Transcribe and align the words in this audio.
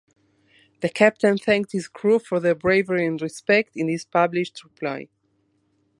The 0.79 0.89
captain 0.89 1.37
thanked 1.37 1.73
his 1.73 1.87
crew 1.87 2.17
for 2.17 2.39
their 2.39 2.55
bravery 2.55 3.05
and 3.05 3.21
respect 3.21 3.73
in 3.77 3.87
a 3.87 3.99
published 4.11 4.63
reply. 4.63 5.09